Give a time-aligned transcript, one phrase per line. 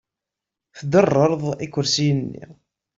[0.77, 2.45] Tderrereḍ ikersiyen-nni.